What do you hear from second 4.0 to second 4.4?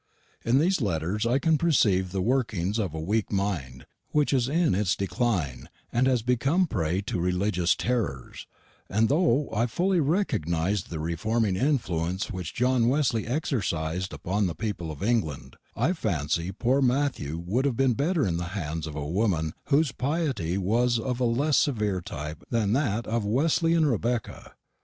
which